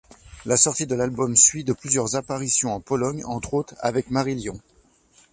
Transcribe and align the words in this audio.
La 0.47 0.57
sortie 0.57 0.87
de 0.87 0.95
l'album 0.95 1.35
suit 1.35 1.63
de 1.63 1.73
plusieurs 1.73 2.15
apparitions 2.15 2.73
en 2.73 2.79
Pologne, 2.79 3.21
entre 3.23 3.53
autres, 3.53 3.75
avec 3.81 4.09
Marillion. 4.09 4.59